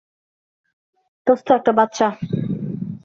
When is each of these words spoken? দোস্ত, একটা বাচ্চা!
দোস্ত, 1.27 1.47
একটা 1.57 1.71
বাচ্চা! 1.79 2.07